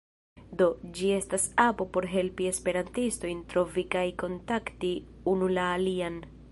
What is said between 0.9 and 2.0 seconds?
ĝi estas apo